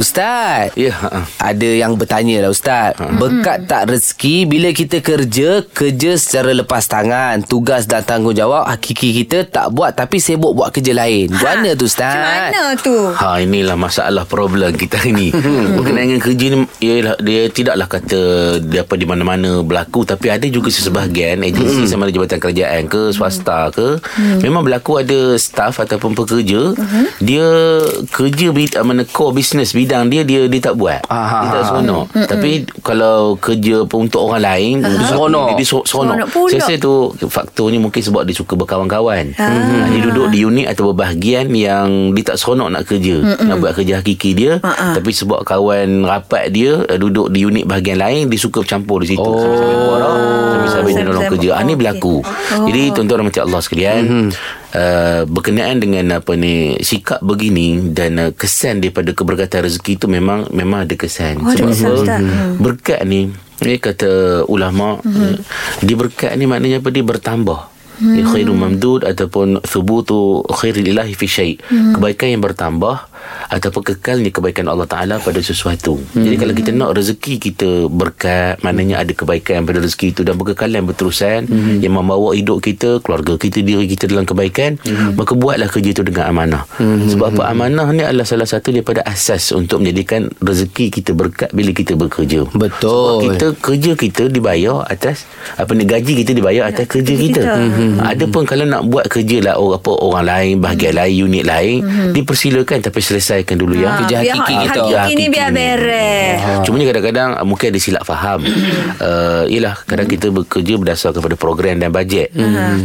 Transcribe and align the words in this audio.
Ustaz 0.00 0.72
Ya, 0.80 0.96
ha. 0.96 1.28
Ada 1.36 1.68
yang 1.84 2.00
bertanya 2.00 2.48
lah 2.48 2.50
Ustaz. 2.56 2.96
Berkat 3.20 3.68
tak 3.68 3.92
rezeki 3.92 4.48
Bila 4.48 4.72
kita 4.72 5.04
kerja 5.04 5.60
Kerja 5.68 6.16
secara 6.16 6.56
lepas 6.56 6.88
tangan. 6.88 7.44
Tugas 7.44 7.84
dan 7.84 8.00
tanggungjawab 8.00 8.64
Hakiki 8.64 9.12
kita 9.12 9.44
tak 9.44 9.76
buat 9.76 9.92
Tapi 9.92 10.16
sibuk 10.16 10.56
buat 10.56 10.72
kerja 10.72 10.96
lain. 10.96 11.28
Mana 11.36 11.76
tu 11.76 11.84
Ustaz? 11.84 12.16
Macam 12.16 12.32
mana 12.32 12.62
tu? 12.80 12.96
Ha 13.12 13.44
inilah 13.44 13.76
masalah 13.76 14.24
problem 14.24 14.72
kita 14.72 15.02
ini. 15.04 15.34
Berkenaan 15.76 16.16
dengan 16.16 16.22
kerja 16.22 16.46
ni 16.48 16.58
ialah 16.80 17.16
dia 17.20 17.42
tidaklah 17.50 17.88
kata 17.90 18.20
dia 18.62 18.86
apa 18.86 18.94
di 18.96 19.04
mana-mana 19.04 19.60
berlaku. 19.60 20.06
Tapi 20.06 20.30
ada 20.30 20.46
juga 20.46 20.72
sesebahagian 20.72 21.44
agensi 21.44 21.84
sama 21.90 22.06
ada 22.06 22.14
jabatan 22.14 22.38
kerajaan 22.38 22.86
ke 22.86 23.10
swasta 23.12 23.74
ke 23.74 23.98
memang 24.40 24.62
berlaku 24.62 25.02
ada 25.02 25.36
staff 25.36 25.82
ataupun 25.82 26.14
pekerja. 26.14 26.72
Dia 27.20 27.48
kerja 28.08 28.46
mana 28.86 29.02
core 29.04 29.42
business 29.42 29.74
bidang 29.74 29.89
dia 30.06 30.22
dia 30.22 30.40
dia 30.46 30.60
tak 30.60 30.74
buat. 30.74 31.02
Ah, 31.06 31.42
Dia 31.42 31.48
tak 31.50 31.62
seronok. 31.66 32.04
Tapi 32.24 32.50
kalau 32.80 33.34
kerja 33.34 33.82
pun 33.84 34.06
untuk 34.06 34.22
orang 34.22 34.42
lain 34.44 34.74
dia 34.80 35.06
Seronok. 35.06 35.46
Dia, 35.52 35.56
dia 35.58 35.66
ser- 35.66 35.86
seronok. 35.86 36.14
Seronok 36.14 36.28
pula. 36.30 36.50
Saya 36.50 36.60
rasa 36.60 36.74
tu 36.76 36.92
faktornya 37.26 37.78
mungkin 37.78 37.98
sebab 37.98 38.22
dia 38.22 38.32
suka 38.32 38.54
berkawan-kawan. 38.54 39.34
Ha. 39.34 39.46
Dia 39.88 40.00
duduk 40.00 40.26
di 40.28 40.38
unit 40.40 40.66
atau 40.66 40.90
berbahagian 40.90 41.50
yang 41.50 42.12
dia 42.12 42.24
tak 42.24 42.38
seronok 42.38 42.68
nak 42.70 42.82
kerja. 42.84 43.16
Mm-mm. 43.18 43.46
Nak 43.46 43.56
buat 43.58 43.72
kerja 43.74 43.98
hakiki 43.98 44.30
dia. 44.32 44.52
Ha-ha. 44.60 44.94
Tapi 44.94 45.10
sebab 45.10 45.42
kawan 45.42 46.04
rapat 46.04 46.50
dia 46.50 46.80
uh, 46.80 46.98
duduk 46.98 47.28
di 47.28 47.42
unit 47.42 47.64
bahagian 47.64 47.98
lain, 47.98 48.28
dia 48.28 48.38
suka 48.38 48.60
bercampur 48.60 49.02
di 49.02 49.12
situ. 49.12 49.22
Oh. 49.22 49.40
Sambil-sambil 49.40 49.78
borak, 49.80 50.14
sambil-sambil 50.52 50.92
dia 50.92 51.04
nolong 51.04 51.28
kerja. 51.28 51.48
Ah, 51.50 51.62
ni 51.62 51.72
okey. 51.72 51.78
berlaku. 51.78 52.14
Jadi 52.62 52.82
tuan-tuan 52.92 53.18
rahmati 53.20 53.40
Allah 53.40 53.60
sekalian, 53.60 54.02
uh, 54.74 55.22
berkenaan 55.26 55.78
dengan 55.78 56.20
apa 56.20 56.34
ni 56.34 56.78
sikap 56.80 57.22
begini 57.22 57.94
dan 57.94 58.18
uh, 58.18 58.30
kesan 58.34 58.82
daripada 58.82 59.14
keberkatan 59.14 59.66
rezeki 59.66 59.98
itu 59.98 60.06
memang 60.06 60.50
memang 60.50 60.88
ada 60.88 60.94
kesan. 60.98 61.42
Oh, 61.42 61.52
Sebab 61.52 61.70
kesan, 61.70 61.90
apa? 62.06 62.16
Hmm. 62.18 62.52
Berkat 62.58 63.00
ni 63.06 63.30
ni 63.60 63.76
kata 63.76 64.44
ulama 64.48 65.00
mm-hmm. 65.04 65.34
dia 65.84 65.96
berkat 65.96 66.32
ni 66.36 66.48
maknanya 66.48 66.80
apa 66.80 66.88
dia 66.88 67.04
bertambah 67.04 67.60
ya 68.00 68.24
khairu 68.24 68.56
mamdud 68.56 69.04
ataupun 69.04 69.60
thubutu 69.60 70.40
khairillahi 70.48 71.12
fi 71.12 71.26
syai 71.28 71.52
mm-hmm. 71.60 72.00
kebaikan 72.00 72.28
yang 72.32 72.40
bertambah 72.40 73.09
ataupun 73.50 73.82
kekalnya 73.82 74.30
kebaikan 74.30 74.70
Allah 74.70 74.86
Taala 74.86 75.18
pada 75.18 75.42
sesuatu. 75.42 75.98
Mm-hmm. 75.98 76.22
Jadi 76.22 76.36
kalau 76.38 76.54
kita 76.54 76.70
nak 76.70 76.90
rezeki 76.94 77.34
kita 77.50 77.68
berkat, 77.90 78.62
maknanya 78.62 79.02
ada 79.02 79.10
kebaikan 79.10 79.66
pada 79.66 79.82
rezeki 79.82 80.14
itu 80.14 80.20
dan 80.22 80.38
berkekalan 80.38 80.86
berterusan 80.86 81.50
mm-hmm. 81.50 81.76
yang 81.82 81.94
membawa 81.98 82.30
hidup 82.32 82.62
kita, 82.62 83.02
keluarga 83.02 83.34
kita, 83.34 83.60
diri 83.60 83.90
kita 83.90 84.06
dalam 84.06 84.22
kebaikan, 84.22 84.78
mm-hmm. 84.78 85.18
maka 85.18 85.32
buatlah 85.34 85.66
kerja 85.66 85.90
itu 85.90 86.02
dengan 86.06 86.30
amanah. 86.30 86.62
Mm-hmm. 86.78 87.10
Sebab 87.10 87.26
apa 87.34 87.42
amanah 87.50 87.88
ni 87.90 88.02
adalah 88.06 88.26
salah 88.26 88.46
satu 88.46 88.70
daripada 88.70 89.02
asas 89.02 89.50
untuk 89.50 89.82
menjadikan 89.82 90.30
rezeki 90.38 91.02
kita 91.02 91.10
berkat 91.12 91.50
bila 91.50 91.74
kita 91.74 91.98
bekerja. 91.98 92.46
Betul. 92.54 92.94
Sebab 92.94 93.14
kita 93.26 93.46
kerja 93.58 93.92
kita 93.98 94.22
dibayar 94.30 94.86
atas 94.86 95.26
apa 95.58 95.74
ni 95.74 95.82
gaji 95.82 96.22
kita 96.22 96.32
dibayar 96.32 96.70
atas 96.70 96.86
kerja 96.86 97.14
kita. 97.18 97.42
kita. 97.42 97.58
Mm-hmm. 97.58 97.90
Ada 97.98 98.24
pun 98.30 98.42
kalau 98.46 98.62
nak 98.62 98.86
buat 98.86 99.10
kerja 99.10 99.42
lah 99.42 99.54
orang 99.58 99.78
apa 99.82 99.90
orang 99.98 100.24
lain, 100.26 100.54
bahagian 100.62 100.94
lain, 100.94 101.14
unit 101.26 101.44
lain, 101.44 101.76
mm-hmm. 101.82 102.12
dipersilakan 102.14 102.78
tapi 102.86 103.00
selesaikan 103.10 103.58
dulu 103.58 103.74
ya. 103.74 103.98
kerja 103.98 104.16
biar 104.22 104.34
hakiki 104.38 104.54
ha- 104.54 104.62
kita. 104.64 104.80
Hakiki 104.86 105.14
ni 105.14 105.26
biar 105.26 105.50
beres. 105.50 106.38
Cuma 106.62 106.78
ni 106.78 106.86
kadang-kadang 106.86 107.30
uh, 107.34 107.44
mungkin 107.44 107.66
ada 107.68 107.80
silap 107.82 108.04
faham. 108.06 108.40
uh, 109.02 109.44
yelah 109.46 109.74
kadang 109.84 110.06
kita 110.06 110.30
bekerja 110.30 110.78
berdasar 110.78 111.10
kepada 111.10 111.34
program 111.34 111.76
dan 111.76 111.90
bajet. 111.90 112.30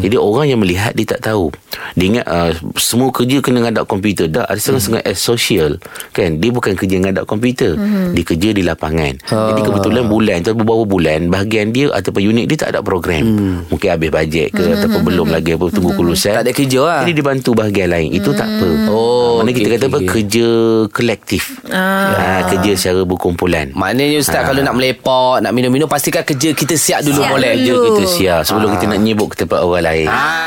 Jadi 0.00 0.16
orang 0.16 0.48
yang 0.48 0.60
melihat 0.60 0.92
dia 0.92 1.04
tak 1.06 1.20
tahu. 1.22 1.52
Dia 1.94 2.06
ingat 2.08 2.26
uh, 2.26 2.50
semua 2.74 3.12
kerja 3.12 3.38
kena 3.38 3.68
ngadap 3.68 3.84
komputer. 3.84 4.26
Tak, 4.26 4.46
ada 4.46 4.56
setengah-setengah 4.56 5.02
as 5.04 5.18
social. 5.20 5.76
Kan? 6.10 6.40
Dia 6.40 6.50
bukan 6.50 6.72
kerja 6.74 6.96
ngadap 6.98 7.24
komputer. 7.24 7.76
Dia 8.12 8.24
kerja 8.24 8.48
di 8.50 8.62
lapangan. 8.62 9.14
Jadi 9.24 9.60
kebetulan 9.60 10.04
bulan 10.06 10.36
tu 10.40 10.54
beberapa 10.54 10.84
bulan 10.84 11.28
bahagian 11.28 11.70
dia 11.70 11.90
ataupun 11.90 12.22
unit 12.24 12.46
dia 12.46 12.58
tak 12.58 12.70
ada 12.72 12.80
program. 12.80 13.24
Mungkin 13.68 13.88
habis 13.90 14.08
bajet 14.08 14.48
ke 14.50 14.62
ataupun 14.62 15.02
belum 15.02 15.28
lagi 15.28 15.54
apa 15.54 15.66
tunggu 15.68 15.92
kelulusan. 15.92 16.34
Tak 16.34 16.44
ada 16.46 16.52
kerja 16.54 16.80
lah. 16.80 17.00
Jadi 17.02 17.12
dia 17.12 17.24
bantu 17.24 17.50
bahagian 17.52 17.88
lain. 17.90 18.08
Itu 18.14 18.30
tak 18.32 18.46
apa. 18.46 18.68
Oh, 18.88 19.42
Mana 19.42 19.50
okey, 19.50 19.58
kita 19.60 19.68
kata 19.76 19.86
apa 19.90 19.98
okey. 19.98 20.08
Kerja 20.14 20.48
kolektif. 20.94 21.58
Ah. 21.66 22.46
kerja 22.46 22.72
secara 22.78 23.02
berkumpulan. 23.02 23.74
Maknanya 23.74 24.22
Ustaz 24.22 24.46
Kalau 24.46 24.62
nak 24.62 24.76
melepak 24.78 25.42
Nak 25.42 25.50
minum-minum 25.50 25.90
Pastikan 25.90 26.22
kerja 26.22 26.54
kita 26.54 26.78
siap 26.78 27.02
dulu 27.02 27.20
Siap 27.24 27.30
boleh 27.34 27.52
dulu. 27.58 27.64
Kerja 27.64 27.74
kita 27.90 28.04
siap 28.06 28.40
sebelum 28.46 28.68
kita 28.78 28.84
nak 28.94 29.00
nyibuk 29.02 29.28
ke 29.34 29.36
tempat 29.42 29.58
orang 29.64 29.84
lain. 29.84 30.08
Ah. 30.08 30.44